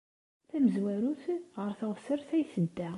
Tamezwarut, 0.49 1.23
ɣer 1.59 1.71
teɣsert 1.79 2.29
ay 2.37 2.45
tedda. 2.51 2.89